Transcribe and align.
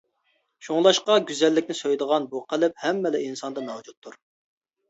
شۇڭلاشقا، 0.67 1.17
گۈزەللىكنى 1.27 1.75
سۆيىدىغان 1.81 2.25
بۇ 2.31 2.41
قەلب 2.55 2.81
ھەممىلا 2.87 3.23
ئىنساندا 3.27 3.67
مەۋجۇتتۇر. 3.71 4.19